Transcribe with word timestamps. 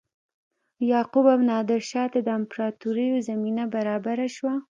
یعقوب 0.91 1.25
او 1.33 1.39
نادرشاه 1.49 2.07
ته 2.13 2.19
د 2.23 2.27
امپراتوریو 2.39 3.23
زمینه 3.27 3.63
برابره 3.75 4.27
شوه. 4.35 4.53